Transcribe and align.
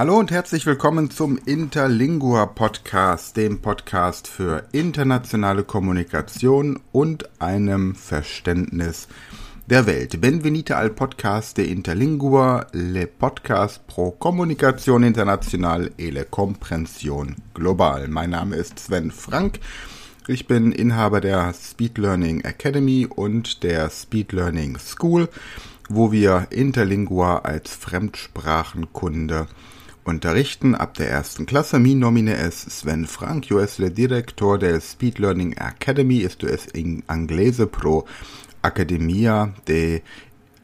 Hallo 0.00 0.18
und 0.18 0.30
herzlich 0.30 0.64
willkommen 0.64 1.10
zum 1.10 1.36
Interlingua 1.44 2.46
Podcast, 2.46 3.36
dem 3.36 3.60
Podcast 3.60 4.28
für 4.28 4.66
internationale 4.72 5.62
Kommunikation 5.62 6.80
und 6.90 7.28
einem 7.38 7.94
Verständnis 7.94 9.08
der 9.66 9.84
Welt. 9.84 10.18
Benvenite 10.22 10.78
al 10.78 10.88
podcast 10.88 11.58
de 11.58 11.70
Interlingua, 11.70 12.66
le 12.72 13.06
podcast 13.06 13.86
pro 13.88 14.10
Kommunikation 14.12 15.02
international 15.02 15.90
e 15.98 16.08
le 16.08 16.24
comprension 16.24 17.36
global. 17.52 18.08
Mein 18.08 18.30
Name 18.30 18.56
ist 18.56 18.78
Sven 18.78 19.10
Frank. 19.10 19.60
Ich 20.26 20.46
bin 20.46 20.72
Inhaber 20.72 21.20
der 21.20 21.52
Speed 21.52 21.98
Learning 21.98 22.40
Academy 22.40 23.06
und 23.06 23.62
der 23.62 23.90
Speed 23.90 24.32
Learning 24.32 24.78
School, 24.78 25.28
wo 25.90 26.10
wir 26.10 26.46
Interlingua 26.48 27.40
als 27.40 27.74
Fremdsprachenkunde 27.74 29.46
unterrichten 30.04 30.74
ab 30.74 30.94
der 30.94 31.10
ersten 31.10 31.46
Klasse. 31.46 31.78
Mi 31.78 31.94
nomine 31.94 32.34
es 32.34 32.60
Sven 32.60 33.06
Frank, 33.06 33.46
yo 33.46 33.60
es 33.60 33.78
le 33.78 33.90
director 33.90 34.58
del 34.58 34.80
Speed 34.80 35.18
Learning 35.18 35.56
Academy, 35.58 36.22
esto 36.22 36.46
es 36.46 36.66
in 36.66 37.02
inglese 37.08 37.66
pro 37.66 38.04
Academia 38.62 39.52
de 39.66 40.02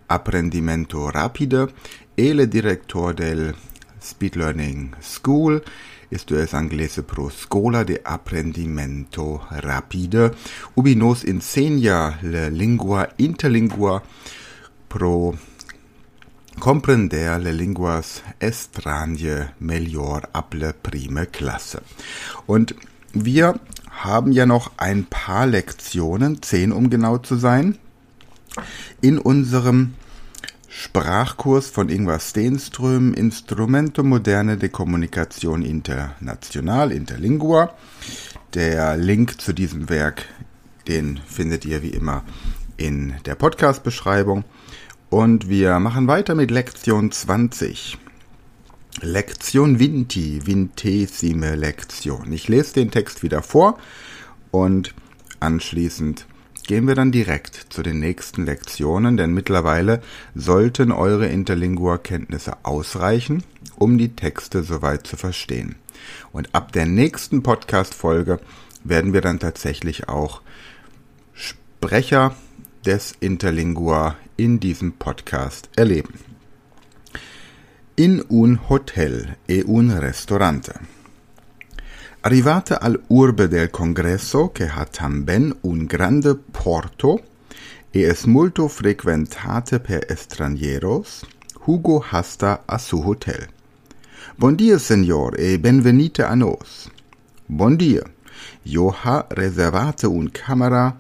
Apprendimento 0.08 1.08
Rapide 1.08 1.68
e 2.16 2.32
le 2.32 2.46
director 2.46 3.14
del 3.14 3.54
Speed 4.00 4.36
Learning 4.36 4.94
School, 5.00 5.62
esto 6.10 6.38
es 6.38 6.52
inglese 6.52 7.02
pro 7.02 7.28
Scola 7.30 7.84
de 7.84 8.00
Apprendimento 8.04 9.46
Rapide, 9.50 10.30
ubi 10.74 10.94
nos 10.94 11.24
insegna 11.24 12.18
le 12.22 12.50
lingua 12.50 13.08
interlingua 13.18 14.02
pro 14.88 15.34
comprender 16.60 17.38
le 17.38 17.52
linguas 17.52 18.22
estranje 18.38 19.48
melior 19.58 20.28
able 20.32 20.72
prime 20.72 21.26
Klasse. 21.26 21.82
Und 22.46 22.74
wir 23.12 23.58
haben 23.90 24.32
ja 24.32 24.46
noch 24.46 24.72
ein 24.76 25.04
paar 25.04 25.46
Lektionen, 25.46 26.42
zehn 26.42 26.72
um 26.72 26.90
genau 26.90 27.18
zu 27.18 27.36
sein, 27.36 27.78
in 29.00 29.18
unserem 29.18 29.94
Sprachkurs 30.68 31.68
von 31.68 31.88
Ingvar 31.88 32.20
Stenström, 32.20 33.14
Instrumento 33.14 34.02
Moderne 34.02 34.58
de 34.58 34.68
Kommunikation 34.68 35.62
International, 35.62 36.92
Interlingua. 36.92 37.72
Der 38.52 38.96
Link 38.96 39.40
zu 39.40 39.54
diesem 39.54 39.88
Werk, 39.88 40.26
den 40.86 41.18
findet 41.26 41.64
ihr 41.64 41.82
wie 41.82 41.90
immer 41.90 42.24
in 42.76 43.14
der 43.24 43.36
Podcast-Beschreibung. 43.36 44.44
Und 45.10 45.48
wir 45.48 45.78
machen 45.78 46.08
weiter 46.08 46.34
mit 46.34 46.50
Lektion 46.50 47.12
20. 47.12 47.96
Lektion 49.02 49.78
Vinti, 49.78 50.40
vintesime 50.44 51.54
Lektion. 51.54 52.32
Ich 52.32 52.48
lese 52.48 52.74
den 52.74 52.90
Text 52.90 53.22
wieder 53.22 53.42
vor 53.42 53.78
und 54.50 54.94
anschließend 55.38 56.26
gehen 56.66 56.88
wir 56.88 56.96
dann 56.96 57.12
direkt 57.12 57.66
zu 57.68 57.84
den 57.84 58.00
nächsten 58.00 58.44
Lektionen, 58.46 59.16
denn 59.16 59.32
mittlerweile 59.32 60.02
sollten 60.34 60.90
eure 60.90 61.26
Interlingua-Kenntnisse 61.26 62.64
ausreichen, 62.64 63.44
um 63.76 63.98
die 63.98 64.16
Texte 64.16 64.64
soweit 64.64 65.06
zu 65.06 65.16
verstehen. 65.16 65.76
Und 66.32 66.52
ab 66.52 66.72
der 66.72 66.86
nächsten 66.86 67.44
Podcast-Folge 67.44 68.40
werden 68.82 69.12
wir 69.12 69.20
dann 69.20 69.38
tatsächlich 69.38 70.08
auch 70.08 70.42
Sprecher 71.32 72.34
des 72.84 73.14
Interlingua 73.20 74.16
in 74.36 74.58
diesem 74.60 74.92
Podcast 74.92 75.68
erleben. 75.76 76.14
In 77.96 78.22
un 78.28 78.58
hotel 78.68 79.36
e 79.46 79.62
un 79.66 79.98
ristorante. 79.98 80.74
Arrivate 82.20 82.74
al 82.74 83.00
urbe 83.08 83.48
del 83.48 83.70
congresso 83.70 84.50
che 84.52 84.66
ha 84.68 84.84
tamben 84.84 85.54
un 85.62 85.86
grande 85.86 86.34
porto 86.34 87.20
e 87.92 88.02
es 88.02 88.24
molto 88.24 88.68
frequentate 88.68 89.80
per 89.80 90.04
estranjeros, 90.08 91.24
Hugo 91.66 92.04
hasta 92.10 92.62
a 92.66 92.78
su 92.78 93.00
hotel. 93.00 93.48
Bon 94.36 94.54
dia, 94.54 94.78
señor, 94.78 95.38
e 95.38 95.58
benvenite 95.58 96.22
a 96.22 96.34
nos. 96.34 96.90
Bon 97.46 97.76
dia. 97.76 98.02
Yo 98.62 98.94
ha 99.02 99.24
reservate 99.30 100.06
un 100.06 100.28
camera 100.30 100.98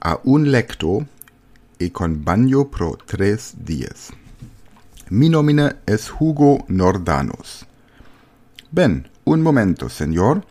a 0.00 0.20
un 0.24 0.50
lecto 0.50 1.06
e 1.78 1.90
con 1.90 2.22
bagno 2.24 2.64
pro 2.64 2.96
tres 3.06 3.54
dias. 3.56 4.12
Mi 5.10 5.28
nomine 5.28 5.76
es 5.86 6.10
Hugo 6.18 6.64
Nordanus. 6.68 7.64
Ben, 8.70 9.08
un 9.24 9.42
momento, 9.42 9.88
señor. 9.88 10.44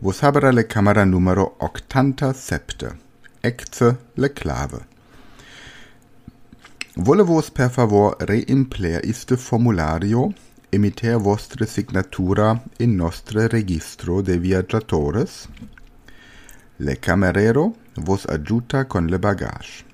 Vos 0.00 0.22
habera 0.22 0.52
le 0.52 0.66
camera 0.66 1.06
numero 1.06 1.56
octanta 1.60 2.34
septe. 2.34 2.88
Ecce 3.42 3.96
le 4.16 4.32
clave. 4.32 4.84
Volle 6.96 7.22
vos 7.22 7.50
per 7.50 7.70
favor 7.70 8.16
reimpler 8.20 9.04
iste 9.04 9.36
formulario 9.36 10.32
emiter 10.70 11.18
vostre 11.18 11.66
signatura 11.66 12.62
in 12.78 12.96
nostre 12.96 13.48
registro 13.48 14.20
de 14.22 14.38
viaggiatores? 14.38 15.48
Le 16.78 16.96
camerero 16.96 17.74
vos 17.96 18.26
adjuta 18.26 18.84
con 18.84 19.08
le 19.08 19.18
bagage. 19.18 19.85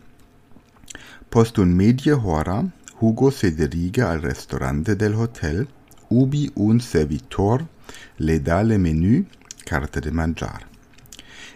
Post 1.32 1.56
un 1.56 1.70
medie 1.72 2.12
hora, 2.12 2.62
Hugo 3.00 3.30
se 3.30 3.54
dirige 3.54 4.02
al 4.02 4.20
restaurante 4.20 4.94
del 4.96 5.14
hotel, 5.14 5.66
ubi 6.10 6.50
un 6.56 6.78
servitor 6.78 7.66
le 8.16 8.38
da 8.42 8.60
le 8.60 8.76
menu 8.76 9.24
carte 9.64 10.00
de 10.00 10.10
mangiar. 10.10 10.68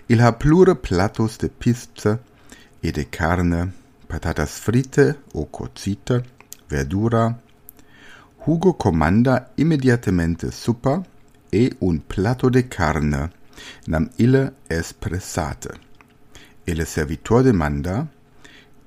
Il 0.06 0.22
ha 0.22 0.32
plure 0.32 0.76
platos 0.76 1.37
de 1.37 1.50
pizza 1.50 2.19
e 2.81 2.91
de 2.91 3.04
carne, 3.10 3.75
patatas 4.06 4.59
fritte 4.59 5.19
o 5.34 5.44
cocite, 5.50 6.22
verdura. 6.70 7.38
Hugo 8.47 8.72
comanda 8.78 9.50
immediatamente 9.56 10.53
suppa 10.53 11.03
e 11.50 11.76
un 11.81 12.00
plato 12.06 12.48
de 12.48 12.66
carne, 12.66 13.31
nam 13.88 14.08
ille 14.16 14.54
espressate. 14.69 15.78
Il 16.64 16.87
servitor 16.87 17.43
demanda, 17.43 18.08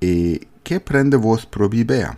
e 0.00 0.48
che 0.70 0.78
prende 0.78 1.16
vos 1.16 1.46
pro 1.46 1.66
biber? 1.68 2.16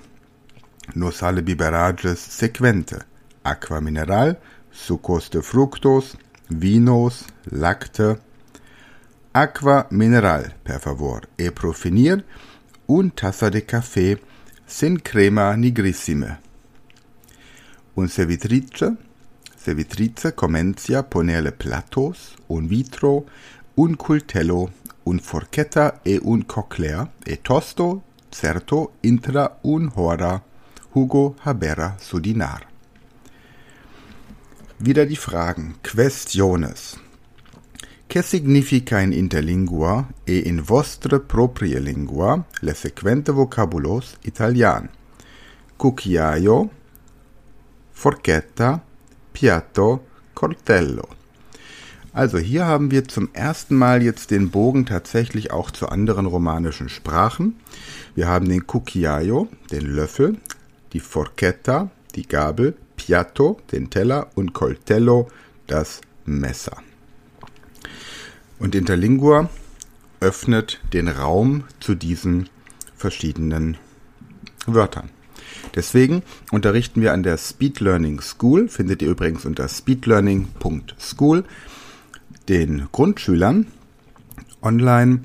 Nos 0.95 1.17
sale 1.17 1.43
biberages 1.43 2.19
sequente, 2.19 2.99
aqua 3.43 3.81
mineral, 3.81 4.39
succos 4.71 5.31
de 5.31 5.41
fructos, 5.41 6.19
vinos, 6.51 7.25
lacte, 7.45 8.19
aqua 9.33 9.87
mineral, 9.91 10.53
per 10.63 10.81
favor, 10.81 11.31
e 11.39 11.51
pro 11.51 11.73
finir, 11.73 12.27
un 12.89 13.11
tassa 13.15 13.49
de 13.49 13.65
café 13.65 14.21
sin 14.67 15.01
crema 15.01 15.57
nigrissime. 15.57 16.39
Un 17.95 18.09
servitrice, 18.09 18.99
servitrice 19.57 20.35
comencia 20.35 21.09
poner 21.09 21.43
le 21.43 21.53
platos, 21.53 22.37
un 22.49 22.69
vitro, 22.69 23.25
un 23.77 23.97
cultello, 23.97 24.71
un 25.05 25.21
forchetta 25.21 26.03
e 26.05 26.21
un 26.23 26.43
coclea, 26.43 27.11
e 27.25 27.41
tosto, 27.41 28.12
certo, 28.33 28.95
intra 29.03 29.59
un 29.63 29.91
hora, 29.95 30.43
Hugo 30.95 31.37
habera 31.43 31.97
su 31.99 32.19
dinar. 32.19 32.67
Wieder 34.79 35.07
die 35.07 35.17
Fragen. 35.17 35.77
Questiones. 35.81 36.99
Che 38.07 38.23
significa 38.23 39.01
in 39.01 39.13
interlingua 39.13 40.07
e 40.25 40.37
in 40.37 40.61
vostre 40.61 41.21
proprie 41.21 41.79
lingua 41.79 42.45
le 42.61 42.75
sequente 42.75 43.33
vocabulos 43.33 44.17
italian? 44.23 44.91
Cucchiaio, 45.77 46.71
forchetta, 47.91 48.85
piatto, 49.31 50.07
coltello. 50.33 51.22
Also 52.13 52.39
hier 52.39 52.67
haben 52.67 52.91
wir 52.91 53.09
zum 53.09 53.31
ersten 53.33 53.75
Mal 53.75 54.03
jetzt 54.03 54.31
den 54.31 54.51
Bogen 54.51 54.85
tatsächlich 54.85 55.51
auch 55.51 55.71
zu 55.71 55.89
anderen 55.89 56.27
romanischen 56.27 56.91
Sprachen. 56.91 57.57
Wir 58.15 58.29
haben 58.29 58.49
den 58.49 58.67
cucchiaio, 58.67 59.49
den 59.71 59.87
Löffel, 59.87 60.37
die 60.93 61.01
forchetta, 61.01 61.91
die 62.15 62.29
Gabel, 62.29 62.77
piatto, 62.97 63.59
den 63.73 63.89
Teller 63.89 64.29
und 64.35 64.53
coltello, 64.53 65.29
das 65.67 66.03
Messer. 66.27 66.77
Und 68.59 68.75
Interlingua 68.75 69.49
öffnet 70.21 70.81
den 70.93 71.09
Raum 71.09 71.65
zu 71.81 71.95
diesen 71.95 72.51
verschiedenen 72.95 73.79
Wörtern. 74.67 75.09
Deswegen 75.75 76.23
unterrichten 76.51 77.01
wir 77.01 77.15
an 77.15 77.23
der 77.23 77.39
Speed 77.39 77.81
Learning 77.81 78.21
School, 78.21 78.69
findet 78.69 79.01
ihr 79.01 79.09
übrigens 79.09 79.47
unter 79.47 79.67
speedlearning.school, 79.67 81.45
den 82.49 82.89
Grundschülern 82.93 83.67
online 84.63 85.25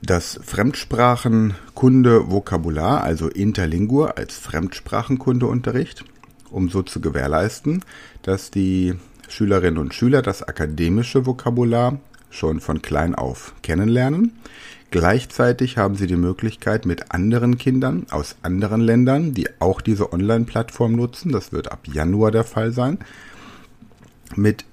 das 0.00 0.38
Fremdsprachenkunde 0.42 2.30
Vokabular, 2.30 3.02
also 3.02 3.28
Interlingua 3.28 4.12
als 4.12 4.36
Fremdsprachenkundeunterricht 4.36 6.04
um 6.50 6.68
so 6.68 6.82
zu 6.82 7.00
gewährleisten, 7.00 7.84
dass 8.22 8.50
die 8.50 8.94
Schülerinnen 9.28 9.78
und 9.78 9.94
Schüler 9.94 10.22
das 10.22 10.42
akademische 10.42 11.26
Vokabular 11.26 11.98
schon 12.30 12.60
von 12.60 12.82
klein 12.82 13.14
auf 13.14 13.54
kennenlernen. 13.62 14.32
Gleichzeitig 14.90 15.76
haben 15.76 15.96
sie 15.96 16.06
die 16.06 16.16
Möglichkeit, 16.16 16.86
mit 16.86 17.12
anderen 17.12 17.58
Kindern 17.58 18.06
aus 18.10 18.36
anderen 18.42 18.80
Ländern, 18.80 19.34
die 19.34 19.48
auch 19.60 19.82
diese 19.82 20.12
Online-Plattform 20.12 20.92
nutzen, 20.92 21.30
das 21.30 21.52
wird 21.52 21.70
ab 21.70 21.86
Januar 21.92 22.30
der 22.30 22.44
Fall 22.44 22.72
sein, 22.72 22.98
mit 24.34 24.64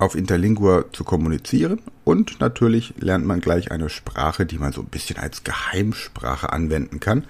auf 0.00 0.14
Interlingua 0.14 0.86
zu 0.92 1.04
kommunizieren. 1.04 1.82
Und 2.04 2.40
natürlich 2.40 2.94
lernt 2.98 3.26
man 3.26 3.40
gleich 3.40 3.70
eine 3.70 3.90
Sprache, 3.90 4.46
die 4.46 4.58
man 4.58 4.72
so 4.72 4.80
ein 4.80 4.88
bisschen 4.88 5.18
als 5.18 5.44
Geheimsprache 5.44 6.52
anwenden 6.52 7.00
kann. 7.00 7.24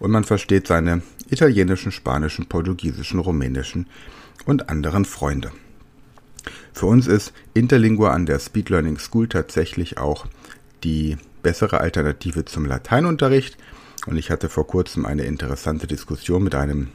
Und 0.00 0.10
man 0.10 0.24
versteht 0.24 0.66
seine 0.66 1.02
italienischen, 1.28 1.92
spanischen, 1.92 2.46
portugiesischen, 2.46 3.20
rumänischen 3.20 3.86
und 4.46 4.70
anderen 4.70 5.04
Freunde. 5.04 5.52
Für 6.72 6.86
uns 6.86 7.06
ist 7.06 7.34
Interlingua 7.52 8.12
an 8.12 8.24
der 8.24 8.38
Speed 8.38 8.70
Learning 8.70 8.98
School 8.98 9.28
tatsächlich 9.28 9.98
auch 9.98 10.26
die 10.84 11.18
bessere 11.42 11.80
Alternative 11.80 12.46
zum 12.46 12.64
Lateinunterricht. 12.64 13.58
Und 14.06 14.16
ich 14.16 14.30
hatte 14.30 14.48
vor 14.48 14.66
kurzem 14.66 15.04
eine 15.04 15.24
interessante 15.24 15.86
Diskussion 15.86 16.42
mit 16.42 16.54
einem 16.54 16.88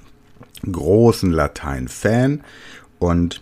großen 0.69 1.31
Latein-Fan. 1.31 2.43
Und 2.97 3.41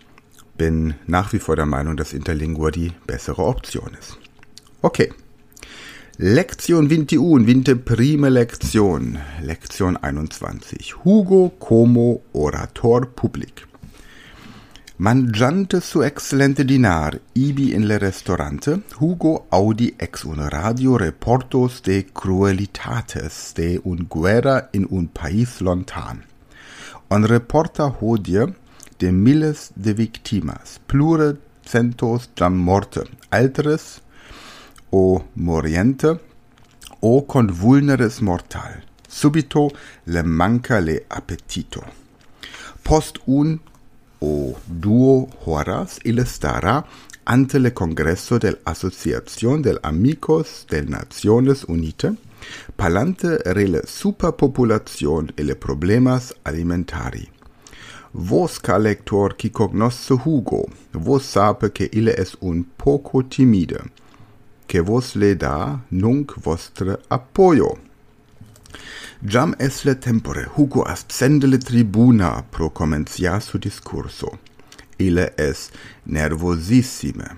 bin 0.56 0.94
nach 1.06 1.32
wie 1.32 1.38
vor 1.38 1.56
der 1.56 1.66
Meinung, 1.66 1.96
dass 1.96 2.12
Interlingua 2.12 2.70
die 2.70 2.92
bessere 3.06 3.44
Option 3.44 3.96
ist. 3.98 4.18
Okay. 4.82 5.12
Lektion 6.18 6.88
21, 6.88 7.18
20 7.18 7.84
prime 7.84 8.30
Lektion, 8.30 9.18
Lektion 9.42 9.96
21. 9.96 11.04
Hugo 11.04 11.52
como 11.58 12.22
orator 12.32 13.06
public. 13.06 13.66
Mangiante 14.98 15.82
su 15.82 16.02
excelente 16.02 16.64
dinar, 16.64 17.20
ibi 17.34 17.74
in 17.74 17.86
le 17.86 17.98
restaurante, 17.98 18.80
Hugo 18.98 19.46
audi 19.50 19.94
ex 19.98 20.24
un 20.24 20.48
radio 20.48 20.96
reportos 20.96 21.82
de 21.82 22.06
cruelitates 22.06 23.52
de 23.54 23.78
un 23.84 24.08
guerra 24.08 24.70
in 24.72 24.86
un 24.88 25.08
país 25.08 25.60
lontan. 25.60 26.24
On 27.10 27.28
reporta 27.28 27.92
hodie 28.00 28.54
de 28.98 29.12
miles 29.12 29.72
de 29.74 29.92
victimas, 29.92 30.80
plure 30.86 31.36
centos 31.64 32.30
jam 32.36 32.56
morte, 32.56 33.02
alteres 33.30 34.00
o 34.90 35.24
moriente, 35.34 36.20
o 37.00 37.26
con 37.26 37.48
vulneres 37.48 38.22
mortal. 38.22 38.84
Subito 39.08 39.70
le 40.06 40.22
manca 40.22 40.80
le 40.80 41.06
appetito. 41.08 41.82
Post 42.82 43.18
un 43.26 43.60
o 44.20 44.56
duo 44.66 45.28
horas 45.44 45.98
ille 46.04 46.24
stara 46.24 46.84
ante 47.24 47.58
le 47.58 47.72
congresso 47.72 48.38
del 48.38 48.58
Asociación 48.64 49.62
del 49.62 49.78
Amigos 49.82 50.66
del 50.70 50.88
Naciones 50.88 51.64
Unite, 51.64 52.14
palante 52.76 53.38
rele 53.44 53.82
superpopulación 53.86 55.32
e 55.36 55.42
le 55.42 55.56
problemas 55.56 56.34
alimentari. 56.44 57.35
Vos 58.18 58.58
ca 58.60 58.78
lector 58.78 59.36
qui 59.36 59.50
cognosce 59.50 60.14
Hugo, 60.14 60.64
vos 60.92 61.22
sape 61.22 61.70
che 61.70 61.90
ille 61.92 62.14
es 62.16 62.34
un 62.40 62.64
poco 62.74 63.22
timide, 63.26 63.90
che 64.66 64.80
vos 64.80 65.14
le 65.16 65.36
da 65.36 65.78
nunc 65.90 66.32
vostre 66.40 66.96
appoio. 67.08 67.76
Jam 69.20 69.54
es 69.58 69.84
le 69.84 69.98
tempore 69.98 70.48
Hugo 70.56 70.82
ascende 70.82 71.46
le 71.46 71.58
tribuna 71.58 72.42
pro 72.42 72.70
comencia 72.70 73.38
su 73.38 73.58
discurso. 73.58 74.38
Ille 74.96 75.34
es 75.36 75.70
nervosissime. 76.04 77.36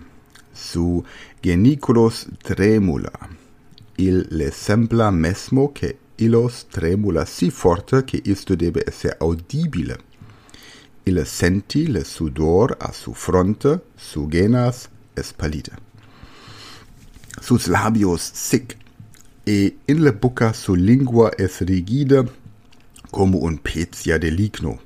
Su 0.53 1.05
geniculos 1.43 2.29
tremula. 2.41 3.29
Il 3.97 4.29
le 4.31 4.53
sembla 4.53 5.11
mesmo 5.11 5.73
che 5.73 5.99
illos 6.19 6.67
tremula 6.69 7.25
si 7.25 7.51
forte 7.51 8.05
che 8.05 8.21
isto 8.25 8.55
debe 8.55 8.85
esse 8.87 9.17
audibile 9.19 10.07
ille 11.09 11.25
senti 11.25 11.87
le 11.87 12.05
sudor 12.05 12.77
a 12.81 12.93
su 12.93 13.15
fronte, 13.15 13.81
su 13.97 14.29
genas 14.29 14.89
es 15.17 15.33
pallide. 15.33 15.73
Sus 17.41 17.69
labios 17.69 18.23
sic, 18.23 18.77
e 19.47 19.77
in 19.87 20.03
le 20.05 20.13
bucca 20.13 20.53
su 20.53 20.77
lingua 20.77 21.31
es 21.39 21.61
rigide, 21.61 22.25
como 23.11 23.39
un 23.39 23.59
pezia 23.59 24.19
de 24.19 24.31
ligno. 24.31 24.79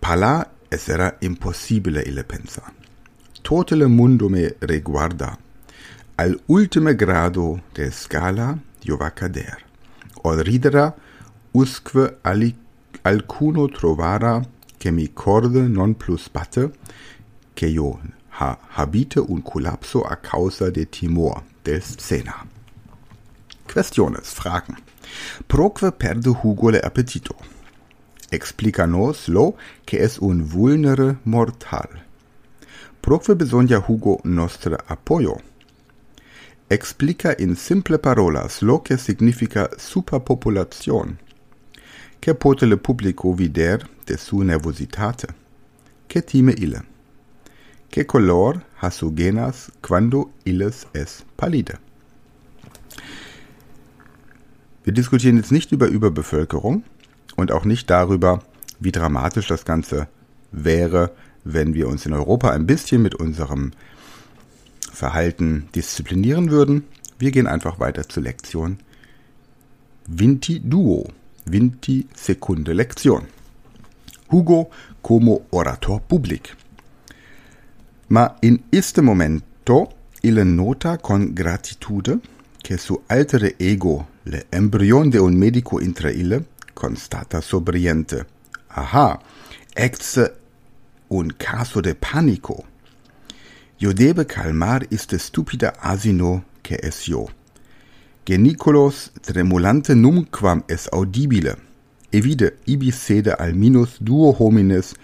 Pala 0.00 0.50
es 0.70 0.88
era 0.88 1.16
impossibile 1.20 2.02
ille 2.02 2.24
pensa. 2.24 2.72
Tote 3.42 3.76
le 3.76 3.86
mundo 3.86 4.28
me 4.28 4.54
reguarda. 4.60 5.38
Al 6.16 6.40
ultime 6.48 6.94
grado 6.94 7.60
de 7.74 7.90
scala 7.90 8.58
io 8.84 8.96
va 8.96 9.10
cader. 9.10 9.58
Od 10.24 10.40
ridera 10.40 10.94
usque 11.52 12.18
ali, 12.22 12.54
alcuno 13.02 13.68
trovara 13.68 14.42
che 14.82 14.90
mi 14.90 15.12
corde 15.12 15.68
non 15.68 15.94
plus 15.94 16.28
batte, 16.28 16.72
che 17.54 17.66
io 17.66 18.00
ha 18.30 18.58
habite 18.74 19.20
un 19.20 19.40
collapso 19.40 20.02
a 20.02 20.16
causa 20.16 20.70
de 20.70 20.88
timor 20.88 21.40
del 21.62 21.80
scena. 21.80 22.44
Questiones, 23.64 24.32
Fragen. 24.32 24.76
Proque 25.46 25.92
perde 25.92 26.30
Hugo 26.30 26.70
le 26.70 26.80
appetito. 26.80 27.36
Explicanos 28.32 29.28
lo 29.28 29.54
che 29.84 30.02
es 30.02 30.18
un 30.18 30.42
vulnere 30.42 31.18
mortal. 31.26 32.02
Proque 33.00 33.36
bisogna 33.36 33.78
Hugo 33.78 34.18
nostre 34.24 34.78
apoyo. 34.88 35.40
Explica 36.68 37.36
in 37.38 37.54
simple 37.54 38.00
parolas 38.00 38.62
lo 38.62 38.82
che 38.82 38.96
significa 38.96 39.70
superpopulazione 39.76 41.30
che 42.22 42.36
pote 42.36 42.66
le 42.66 42.76
publico 42.76 43.34
vider 43.34 43.84
de 44.04 44.16
su 44.16 44.38
nervositate, 44.42 45.26
che 46.06 46.22
time 46.22 46.52
ille, 46.52 46.84
che 47.88 48.04
color 48.04 48.64
ha 48.78 48.90
su 48.90 49.12
genas 49.12 49.72
quando 49.80 50.30
illes 50.44 50.86
es 50.92 51.24
pallide. 51.34 51.80
Wir 54.84 54.92
diskutieren 54.92 55.36
jetzt 55.36 55.50
nicht 55.50 55.72
über 55.72 55.88
Überbevölkerung 55.88 56.84
und 57.34 57.50
auch 57.50 57.64
nicht 57.64 57.90
darüber, 57.90 58.44
wie 58.78 58.92
dramatisch 58.92 59.48
das 59.48 59.64
Ganze 59.64 60.06
wäre, 60.52 61.10
wenn 61.42 61.74
wir 61.74 61.88
uns 61.88 62.06
in 62.06 62.12
Europa 62.12 62.52
ein 62.52 62.66
bisschen 62.66 63.02
mit 63.02 63.16
unserem 63.16 63.72
Verhalten 64.92 65.66
disziplinieren 65.74 66.52
würden. 66.52 66.84
Wir 67.18 67.32
gehen 67.32 67.48
einfach 67.48 67.80
weiter 67.80 68.08
zur 68.08 68.22
Lektion 68.22 68.78
Vinti 70.06 70.60
Duo. 70.60 71.08
Vinti 71.44 72.06
secunde 72.14 72.74
lección. 72.74 73.26
Hugo 74.30 74.70
como 75.00 75.42
orator 75.50 76.00
public. 76.00 76.56
Ma 78.08 78.36
in 78.42 78.62
este 78.70 79.02
momento 79.02 79.88
il 80.22 80.44
nota 80.44 80.98
con 80.98 81.34
gratitude 81.34 82.20
che 82.62 82.78
su 82.78 83.02
altere 83.08 83.56
ego 83.58 84.06
le 84.24 84.46
embrion 84.50 85.10
de 85.10 85.18
un 85.18 85.36
medico 85.36 85.80
intra 85.80 86.10
ille 86.10 86.44
constata 86.74 87.40
sobriente. 87.40 88.24
Aha, 88.68 89.20
ex 89.74 90.30
un 91.08 91.30
caso 91.36 91.80
de 91.80 91.94
panico. 91.94 92.64
Io 93.78 93.92
debe 93.92 94.24
calmar 94.26 94.86
este 94.90 95.18
stupida 95.18 95.74
asino 95.80 96.44
che 96.62 96.78
es 96.82 97.04
yo. 97.06 97.26
Genicolos 98.24 99.10
tremulante 99.20 99.96
numquam 99.96 100.62
es 100.68 100.88
audibile, 100.92 101.56
evide 102.12 102.52
ibi 102.66 102.92
sede 102.92 103.34
al 103.34 103.54
minus 103.54 103.96
duo 103.98 104.30
homines 104.38 104.94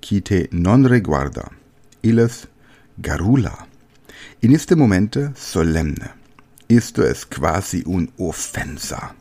qui 0.00 0.22
te 0.22 0.48
non 0.52 0.88
reguarda, 0.88 1.50
illes 2.02 2.48
garula. 2.96 3.66
In 4.40 4.54
este 4.54 4.74
momente 4.74 5.32
solemne. 5.36 6.14
Isto 6.68 7.04
es 7.06 7.26
quasi 7.26 7.82
un 7.84 8.10
offensa. 8.16 9.14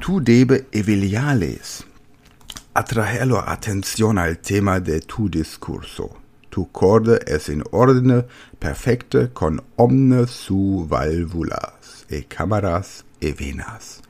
Tu 0.00 0.20
debe 0.20 0.66
eviliales 0.72 1.84
atraherlo 2.74 3.38
atención 3.38 4.18
al 4.18 4.38
tema 4.38 4.80
de 4.80 5.00
tu 5.00 5.28
discurso 5.28 6.19
tu 6.50 6.68
corde 6.72 7.18
es 7.26 7.48
in 7.48 7.62
ordine 7.72 8.24
perfecte 8.58 9.30
con 9.32 9.60
omne 9.76 10.26
su 10.26 10.86
valvulas 10.88 12.04
e 12.08 12.22
camaras 12.28 13.04
e 13.20 13.32
venas. 13.32 14.00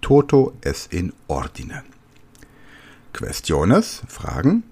Toto 0.00 0.54
es 0.62 0.88
in 0.90 1.12
ordine. 1.28 1.82
Questiones, 3.12 4.02
Fragen. 4.08 4.62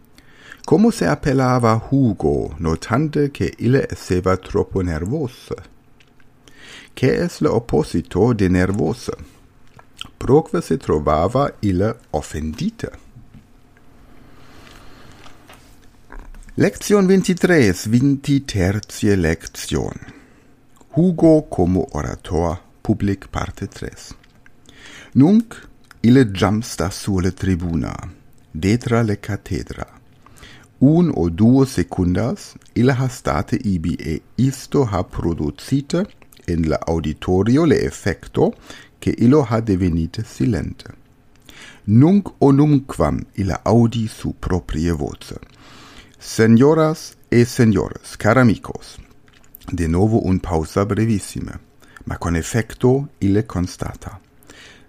Como 0.66 0.90
se 0.90 1.06
appellava 1.06 1.80
Hugo, 1.90 2.54
notante 2.58 3.30
che 3.30 3.52
ille 3.58 3.86
esseva 3.90 4.36
troppo 4.36 4.80
nervose? 4.82 5.54
Che 6.94 7.24
es 7.24 7.40
le 7.40 7.48
opposito 7.48 8.32
de 8.32 8.48
nervose? 8.48 9.12
Proque 10.18 10.62
se 10.62 10.78
trovava 10.78 11.52
ille 11.60 11.94
offendite? 12.12 13.03
Lección 16.56 17.08
23, 17.08 17.88
vinti 17.88 18.38
tertie 18.42 19.16
lección. 19.16 19.98
Hugo 20.94 21.48
como 21.48 21.88
orator, 21.94 22.60
public 22.80 23.26
parte 23.26 23.66
3. 23.66 24.14
Nunc 25.14 25.56
ille 26.02 26.30
jamsta 26.32 26.90
sulle 26.90 27.32
tribuna, 27.32 27.92
detra 28.52 29.02
le 29.02 29.16
cathedra. 29.16 29.84
Un 30.78 31.10
o 31.16 31.28
duo 31.28 31.64
secundas, 31.64 32.54
ille 32.74 32.92
ha 32.92 33.08
state 33.08 33.58
ibi 33.64 33.96
e 33.96 34.22
isto 34.36 34.84
ha 34.84 35.02
producite 35.02 36.06
in 36.46 36.68
la 36.68 36.78
auditorio 36.86 37.64
le 37.64 37.82
effecto 37.82 38.54
che 39.00 39.12
illo 39.18 39.42
ha 39.42 39.60
devenite 39.60 40.22
silente. 40.22 40.86
Nunc 41.86 42.32
onumquam 42.38 43.24
ille 43.32 43.58
audi 43.64 44.06
su 44.06 44.36
proprie 44.38 44.92
voce. 44.92 45.53
Señoras 46.24 47.18
e 47.30 47.44
señores, 47.44 48.16
caramicos, 48.16 48.98
de 49.70 49.86
novo 49.86 50.20
un 50.20 50.40
pausa 50.40 50.82
brevissime, 50.84 51.52
ma 52.06 52.16
con 52.16 52.34
effecto 52.34 53.10
ille 53.20 53.44
constata. 53.44 54.18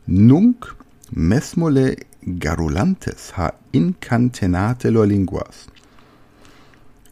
Nunc 0.08 0.65
mesmo 1.12 1.70
le 1.70 2.08
garulantes 2.22 3.34
ha 3.36 3.54
incantenate 3.74 4.89
lo 4.89 5.04
linguas. 5.04 5.68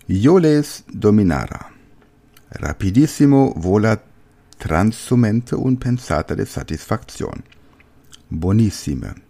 Io 0.08 0.39
les 0.39 0.86
dominara. 0.88 1.74
Rapidissimo 2.50 3.53
vola 3.58 4.01
transumente 4.58 5.53
un 5.53 5.75
pensata 5.75 6.34
de 6.34 6.46
satisfacción. 6.46 7.44
Bonissime 8.30 9.23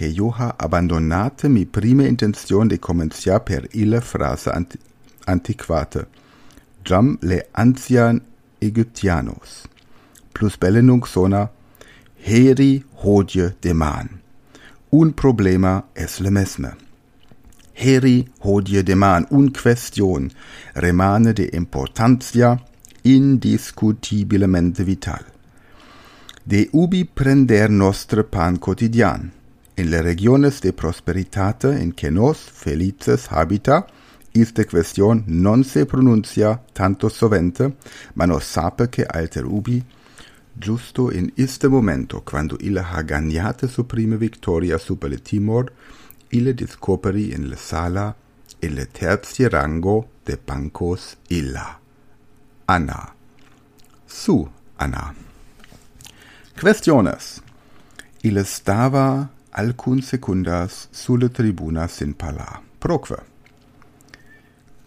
che 0.00 0.06
io 0.06 0.30
ha 0.34 0.54
abbandonate 0.56 1.46
mi 1.50 1.66
prime 1.66 2.06
intenzione 2.06 2.68
de 2.68 2.78
comenciar 2.78 3.42
per 3.42 3.66
ille 3.72 4.00
frase 4.00 4.48
ant 4.48 4.78
antiquate. 5.26 6.06
Jam 6.82 7.18
le 7.20 7.48
ancian 7.52 8.18
Egyptianos. 8.60 9.66
Plus 10.32 10.56
belle 10.56 10.80
nunc 10.80 11.06
sona 11.06 11.50
heri 12.16 12.82
hodie 13.02 13.56
deman. 13.60 14.08
Un 14.88 15.12
problema 15.12 15.84
es 15.92 16.20
le 16.20 16.30
mesme. 16.30 16.70
Heri 17.74 18.26
hodie 18.38 18.82
deman, 18.82 19.26
un 19.28 19.50
question 19.50 20.30
remane 20.72 21.34
de 21.34 21.50
importantia 21.52 22.58
indiscutibilmente 23.02 24.82
vital. 24.82 25.26
De 26.42 26.70
ubi 26.72 27.04
prender 27.04 27.68
nostre 27.68 28.24
pan 28.24 28.56
quotidian, 28.56 29.30
in 29.80 29.88
le 29.88 30.02
regiones 30.02 30.60
de 30.60 30.72
prosperitate 30.72 31.68
in 31.80 31.94
que 31.94 32.10
felices 32.34 33.28
habita, 33.30 33.86
iste 34.32 34.66
question 34.66 35.24
non 35.26 35.64
se 35.64 35.86
pronuncia 35.86 36.62
tanto 36.72 37.08
sovente, 37.08 37.76
ma 38.14 38.26
nos 38.26 38.44
sape 38.44 38.90
che 38.90 39.04
alter 39.04 39.44
ubi, 39.46 39.82
giusto 40.52 41.10
in 41.10 41.32
iste 41.36 41.66
momento, 41.68 42.22
quando 42.22 42.56
ille 42.60 42.80
ha 42.80 43.02
gagnate 43.02 43.68
su 43.68 43.86
prime 43.86 44.18
victoria 44.18 44.76
super 44.76 45.08
le 45.08 45.22
Timor, 45.22 45.72
ille 46.28 46.54
discoperi 46.54 47.32
in 47.32 47.48
le 47.48 47.56
sala 47.56 48.14
in 48.58 48.74
le 48.74 48.86
terzi 48.86 49.48
rango 49.48 50.10
de 50.24 50.36
bancos 50.36 51.16
illa. 51.28 51.80
Anna. 52.66 53.14
Su, 54.04 54.46
Anna. 54.76 55.14
Questiones. 56.54 57.40
Ille 58.22 58.44
stava 58.44 59.38
alcun 59.52 60.02
secundas 60.02 60.88
sulle 60.92 61.28
tribuna 61.28 61.88
sin 61.88 62.14
pala. 62.14 62.62
Proque. 62.78 63.16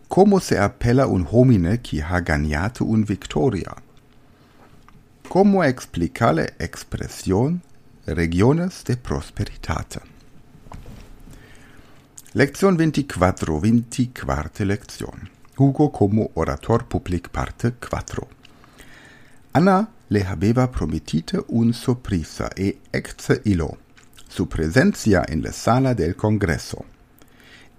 Como 0.07 0.39
se 0.39 0.59
appella 0.59 1.07
un 1.07 1.27
homine 1.31 1.81
qui 1.81 2.01
ha 2.01 2.19
ganiate 2.19 2.83
un 2.83 3.03
victoria? 3.03 3.75
Como 5.27 5.63
explicale 5.63 6.53
expression 6.59 7.61
regiones 8.05 8.83
de 8.83 8.95
prosperitate? 8.95 10.01
Lección 12.33 12.77
24, 12.77 13.59
24 13.59 14.65
lección. 14.65 15.29
Hugo 15.57 15.91
como 15.91 16.31
orator 16.33 16.85
public 16.85 17.29
parte 17.29 17.73
4. 17.73 18.27
Anna 19.53 19.89
le 20.09 20.23
habeva 20.23 20.71
prometite 20.71 21.39
un 21.47 21.73
sorpresa 21.73 22.49
e 22.55 22.79
ecce 22.91 23.41
illo 23.45 23.77
su 24.33 24.47
presencia 24.47 25.23
en 25.27 25.43
la 25.43 25.51
sala 25.51 25.93
del 25.93 26.15
congreso. 26.15 26.85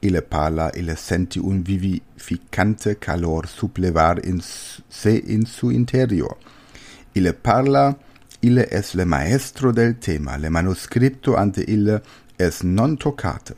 Ille 0.00 0.22
parla, 0.22 0.70
ille 0.74 0.94
senti 0.96 1.40
un 1.40 1.62
vivificante 1.64 2.96
calor 2.98 3.48
suplevar 3.48 4.20
in 4.24 4.40
su 5.46 5.70
interior. 5.70 6.36
Ille 7.14 7.32
parla, 7.32 7.96
ille 8.40 8.68
es 8.70 8.94
le 8.94 9.04
maestro 9.04 9.72
del 9.72 9.98
tema, 9.98 10.36
le 10.36 10.50
manuscripto 10.50 11.36
ante 11.36 11.64
ille 11.66 12.02
es 12.38 12.62
non 12.62 12.96
toccate. 12.96 13.54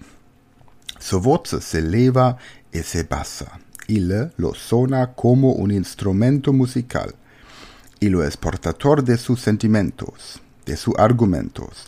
Su 0.99 1.21
voce 1.21 1.61
se 1.61 1.83
leva 1.83 2.39
e 2.71 2.83
se 2.83 3.05
bassa. 3.05 3.59
Ille 3.89 4.31
lo 4.37 4.55
sona 4.55 5.13
como 5.15 5.53
un 5.53 5.71
instrumento 5.71 6.53
musical. 6.53 7.15
Illo 8.01 8.23
es 8.23 8.37
portator 8.37 9.03
de 9.03 9.17
sus 9.17 9.41
sentimentos, 9.41 10.41
de 10.65 10.77
sus 10.77 10.95
argumentos, 10.99 11.87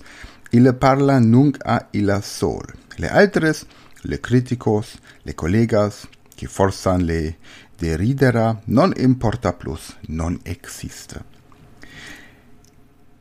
Ille 0.50 0.72
parla 0.72 1.18
nunc 1.20 1.58
a 1.64 1.88
illa 1.92 2.22
sol. 2.22 2.64
Le 2.96 3.08
altres, 3.08 3.66
le 4.02 4.18
criticos, 4.18 4.96
le 5.24 5.34
collegas, 5.34 6.06
qui 6.36 6.46
forsan 6.46 7.04
le 7.04 7.36
deridera, 7.78 8.60
non 8.66 8.94
importa 8.96 9.52
plus, 9.52 9.96
non 10.08 10.38
existe. 10.44 11.20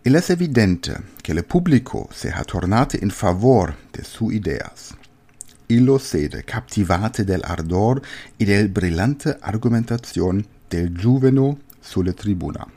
Il 0.03 0.15
es 0.15 0.29
evidente 0.29 1.03
che 1.21 1.33
le 1.33 1.43
publico 1.43 2.07
se 2.13 2.29
ha 2.29 2.45
tornate 2.45 2.97
in 3.01 3.09
favor 3.09 3.75
de 3.91 4.05
su 4.05 4.31
ideas. 4.31 4.95
Illo 5.67 5.97
sede 5.97 6.45
captivate 6.45 7.25
del 7.25 7.43
ardor 7.43 7.99
e 8.37 8.45
del 8.45 8.69
brillante 8.69 9.35
argumentazione 9.41 10.45
del 10.69 10.93
giuveno 10.95 11.57
sulle 11.81 12.13
tribuna. 12.13 12.76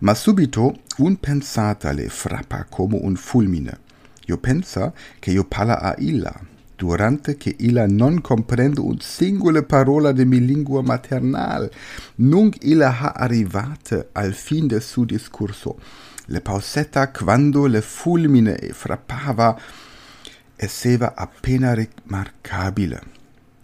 Ma 0.00 0.14
subito 0.14 0.80
un 0.98 1.16
pensata 1.18 1.92
le 1.92 2.08
frappa 2.08 2.66
come 2.68 2.98
un 3.00 3.16
fulmine. 3.16 3.78
Io 4.26 4.38
pensa 4.38 4.92
che 5.18 5.30
io 5.30 5.44
parla 5.44 5.80
a 5.80 5.94
illa, 5.98 6.32
durante 6.76 7.36
che 7.36 7.56
illa 7.58 7.86
non 7.86 8.20
comprende 8.20 8.80
un 8.80 8.98
singole 9.00 9.62
parola 9.64 10.12
de 10.12 10.24
mi 10.24 10.44
lingua 10.44 10.82
maternal. 10.82 11.70
Nunc 12.16 12.56
illa 12.64 12.96
ha 12.98 13.12
arrivate 13.12 14.08
al 14.12 14.32
fin 14.32 14.66
de 14.66 14.80
su 14.80 15.04
discurso. 15.04 15.78
Le 16.26 16.40
pausetta 16.40 17.10
quando 17.10 17.66
le 17.66 17.82
fulmine 17.82 18.56
frappava 18.72 19.58
esseva 20.56 21.14
appena 21.16 21.74
remarcabile. 21.74 23.00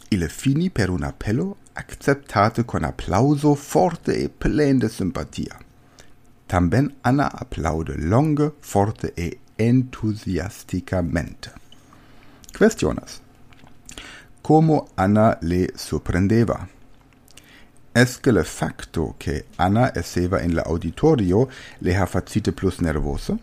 Ille 0.09 0.29
fini 0.29 0.71
per 0.71 0.91
un 0.91 1.03
appello 1.03 1.57
acceptate 1.73 2.65
con 2.65 2.85
applauso 2.85 3.55
forte 3.55 4.17
e 4.17 4.29
plen 4.29 4.79
de 4.79 4.89
simpatia. 4.89 5.59
Tamben 6.47 6.95
Anna 7.03 7.27
applaude 7.27 7.97
longe, 7.97 8.53
forte 8.61 9.13
e 9.17 9.41
entusiasticamente. 9.57 11.51
Questiones. 12.53 13.21
Como 14.43 14.89
Anna 14.95 15.39
le 15.41 15.73
sorprendeva? 15.75 16.69
Esque 17.93 18.31
le 18.31 18.45
facto 18.45 19.15
che 19.19 19.47
Anna 19.57 19.93
esseva 19.93 20.41
in 20.41 20.55
la 20.55 20.63
auditorio 20.63 21.49
le 21.79 21.97
ha 21.97 22.07
facite 22.07 22.53
plus 22.53 22.79
nervosa? 22.79 23.37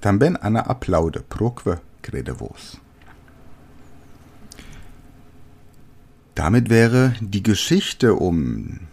Tamben 0.00 0.36
Anna 0.40 0.64
applaude 0.66 1.22
proque 1.22 1.80
crede 2.00 2.32
vos. 2.32 2.80
Damit 6.34 6.68
wäre 6.68 7.14
die 7.20 7.42
Geschichte 7.42 8.14
um 8.14 8.88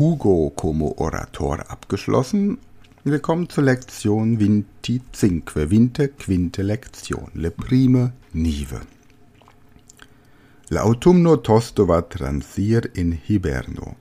Hugo 0.00 0.48
como 0.56 0.94
Orator 0.96 1.62
abgeschlossen. 1.68 2.56
Wir 3.04 3.18
kommen 3.18 3.50
zur 3.50 3.64
Lektion 3.64 4.40
Vinti 4.40 5.02
Cinque, 5.12 5.70
Vinte 5.70 6.08
Quinte 6.08 6.62
Lektion, 6.62 7.30
le 7.34 7.50
prime 7.50 8.14
nive. 8.32 8.80
L'autumno 10.70 11.42
tosto 11.42 11.84
va 11.84 12.00
transir 12.00 12.90
in 12.94 13.18
hiberno. 13.26 13.96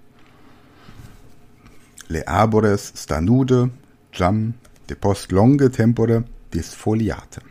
Le 2.07 2.23
arbores 2.25 2.93
stanude, 2.95 3.69
jam 4.13 4.53
de 4.87 4.95
post 4.95 5.33
longe 5.33 5.69
tempore 5.69 6.23
disfoliate. 6.49 7.41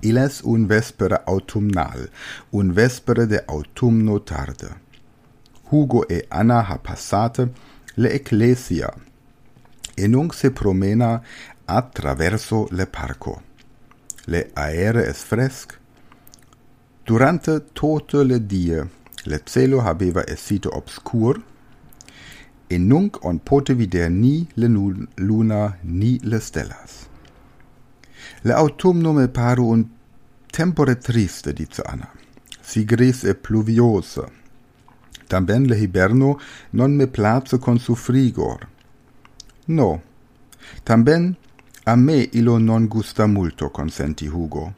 Iles 0.00 0.40
un 0.42 0.66
vespere 0.66 1.22
autumnal, 1.24 2.10
un 2.50 2.72
vespere 2.72 3.28
de 3.28 3.44
autumno 3.46 4.20
tarde. 4.22 4.84
Hugo 5.68 6.06
e 6.06 6.24
Anna 6.28 6.66
ha 6.66 6.78
passate 6.78 7.52
le 7.94 8.12
ecclesia 8.12 8.92
e 9.94 10.06
nunc 10.06 10.34
se 10.34 10.50
promena 10.50 11.22
attraverso 11.64 12.68
le 12.70 12.86
parco. 12.86 13.42
Le 14.26 14.50
aere 14.52 15.06
es 15.06 15.22
fresc. 15.22 15.78
Durante 17.04 17.72
tote 17.72 18.24
le 18.24 18.44
die 18.46 18.88
le 19.24 19.40
celo 19.44 19.80
habeva 19.80 20.22
essito 20.26 20.76
obscur, 20.76 21.42
e 22.68 22.78
nunc 22.78 23.24
on 23.24 23.38
pote 23.38 23.74
vider 23.74 24.10
ni 24.10 24.46
le 24.54 24.68
luna 25.14 25.78
ni 25.82 26.18
le 26.22 26.40
stellas. 26.40 27.06
Le 28.42 28.52
autumno 28.52 29.12
me 29.12 29.28
paru 29.28 29.70
un 29.70 29.84
tempore 30.50 30.98
triste, 30.98 31.52
dice 31.52 31.82
Anna. 31.82 32.10
Si 32.60 32.84
gris 32.84 33.24
e 33.24 33.34
pluviosa. 33.34 34.28
Tamben 35.26 35.64
le 35.64 35.78
hiberno 35.78 36.38
non 36.70 36.94
me 36.94 37.06
place 37.06 37.58
con 37.58 37.78
su 37.78 37.94
frigor. 37.94 38.68
No. 39.66 40.02
Tamben 40.82 41.36
a 41.84 41.94
me 41.96 42.28
ilo 42.32 42.58
non 42.58 42.88
gusta 42.88 43.26
multo, 43.26 43.70
consenti 43.70 44.26
Hugo. 44.26 44.74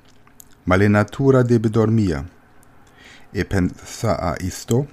Ma 0.64 0.76
le 0.76 0.88
natura 0.88 1.42
debe 1.42 1.70
dormia. 1.70 2.22
E 3.30 3.44
pensa 3.44 4.18
a 4.18 4.36
isto, 4.40 4.86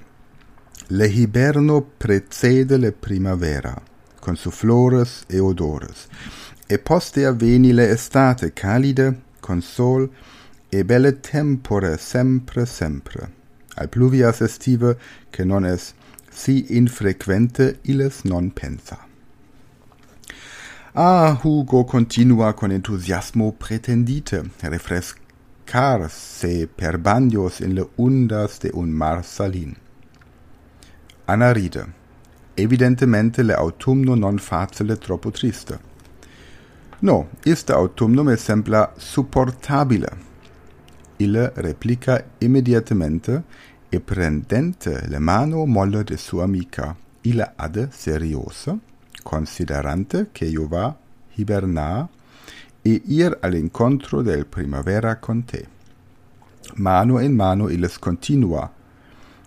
le 0.88 1.08
hiberno 1.08 1.82
precede 1.82 2.78
le 2.78 2.92
primavera, 2.92 3.82
con 4.20 4.36
su 4.36 4.52
flores 4.52 5.24
e 5.28 5.40
odores, 5.40 6.08
e 6.68 6.80
poste 6.80 7.26
avveni 7.26 7.74
le 7.74 7.90
estate 7.90 8.54
calide, 8.54 9.22
con 9.40 9.62
sol 9.62 10.10
e 10.70 10.86
belle 10.86 11.20
tempore 11.20 11.98
sempre 11.98 12.66
sempre. 12.66 13.44
Al 13.75 13.89
pluvias 13.89 14.41
estive, 14.41 14.98
che 15.29 15.44
non 15.44 15.65
es 15.65 15.94
si 16.32 16.77
infrequente, 16.77 17.79
illes 17.84 18.24
non 18.24 18.51
pensa. 18.51 19.05
Ah, 20.98 21.38
Hugo 21.41 21.86
continua 21.86 22.53
con 22.53 22.72
entusiasmo 22.72 23.51
pretendite, 23.51 24.51
refrescarse 24.62 26.67
per 26.67 26.98
bagnos 26.98 27.60
in 27.60 27.74
le 27.74 27.89
ondas 27.96 28.60
de 28.60 28.72
un 28.74 28.91
mar 28.91 29.24
salin. 29.24 29.75
Anna 31.25 31.51
ride. 31.51 32.03
Evidentemente 32.55 33.44
le 33.44 33.53
autumno 33.53 34.15
non 34.15 34.38
facile 34.38 34.98
troppo 34.98 35.32
triste. 35.32 35.79
No, 37.00 37.27
iste 37.44 37.74
autumno 37.74 38.24
me 38.24 38.38
sembla 38.38 38.94
supportabile. 38.96 40.25
Ille 41.17 41.51
replica 41.55 42.24
immediatamente 42.39 43.43
e 43.89 44.00
prendente 44.00 45.07
le 45.07 45.19
mano 45.19 45.65
molle 45.65 46.03
de 46.03 46.17
sua 46.17 46.43
amica. 46.43 46.95
Ille 47.22 47.53
ade 47.55 47.89
seriosa 47.91 48.77
considerante 49.24 50.29
che 50.31 50.45
io 50.45 50.67
va 50.67 50.95
hibernar 51.36 52.07
e 52.84 53.01
ir 53.05 53.38
al 53.41 53.55
incontro 53.55 54.22
del 54.22 54.45
primavera 54.45 55.17
con 55.17 55.43
te. 55.43 55.67
Mano 56.75 57.19
in 57.19 57.34
mano 57.34 57.69
illes 57.69 57.98
continua 57.98 58.72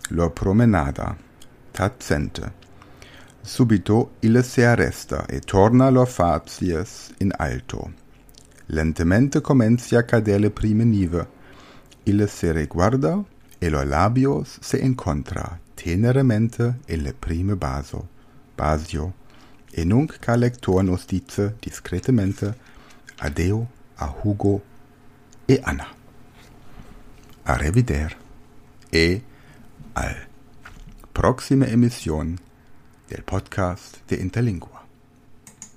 lo 0.09 0.29
promenada, 0.31 1.15
tacente. 1.71 2.53
Subito 3.41 4.11
illes 4.19 4.49
se 4.49 4.65
arresta 4.65 5.25
e 5.25 5.39
torna 5.39 5.89
lo 5.89 6.05
facies 6.05 7.13
in 7.19 7.31
alto. 7.37 7.93
Lentemente 8.67 9.41
comencia 9.41 9.99
a 9.99 10.03
cader 10.03 10.39
le 10.39 10.49
prime 10.49 10.83
nive. 10.83 11.27
Illes 12.05 12.31
se 12.31 12.53
reguarda 12.53 13.23
e 13.59 13.69
lo 13.69 13.83
labios 13.83 14.57
se 14.61 14.77
incontra 14.77 15.59
teneremente 15.75 16.79
in 16.87 17.03
le 17.03 17.13
prime 17.13 17.55
baso, 17.55 18.07
basio 18.55 19.13
e 19.71 19.83
nunc 19.85 20.19
ca 20.19 20.35
lector 20.35 20.83
nos 20.83 21.05
dice 21.05 21.55
discretemente 21.61 22.53
adeo 23.19 23.67
a 23.97 24.13
Hugo 24.23 24.61
e 25.47 25.59
Anna. 25.63 25.87
A 27.43 27.57
revider 27.57 28.15
e 28.91 29.21
al 29.93 30.27
proxima 31.13 31.65
emisión 31.65 32.39
del 33.09 33.23
podcast 33.23 33.97
de 34.07 34.21
Interlingua. 34.21 34.78